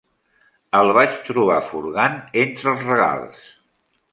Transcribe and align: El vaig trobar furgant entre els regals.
El 0.77 0.93
vaig 0.99 1.19
trobar 1.27 1.59
furgant 1.67 2.17
entre 2.45 2.73
els 2.75 2.85
regals. 2.89 3.45